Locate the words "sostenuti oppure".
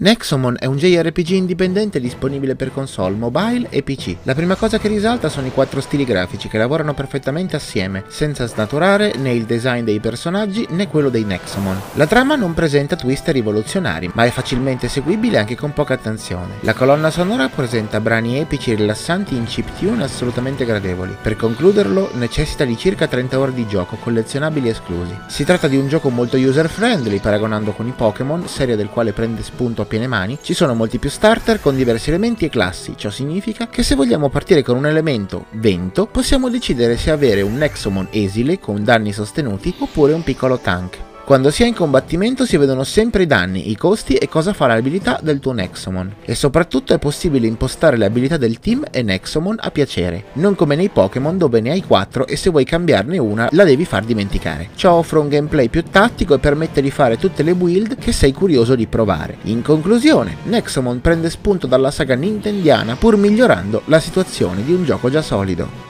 39.12-40.12